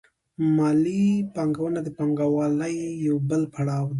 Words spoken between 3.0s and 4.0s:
یو بل پړاو دی